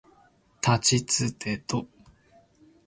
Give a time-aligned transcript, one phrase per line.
[0.61, 1.85] たちつてと